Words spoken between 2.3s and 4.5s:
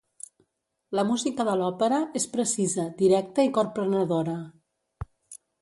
precisa, directa i corprenedora.